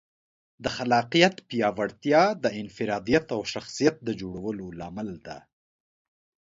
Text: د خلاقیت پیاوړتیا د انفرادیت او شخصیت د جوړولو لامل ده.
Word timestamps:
د 0.63 0.65
خلاقیت 0.75 1.35
پیاوړتیا 1.49 2.23
د 2.43 2.45
انفرادیت 2.61 3.25
او 3.35 3.41
شخصیت 3.53 3.95
د 4.03 4.09
جوړولو 4.21 4.65
لامل 4.79 5.09
ده. 5.25 5.37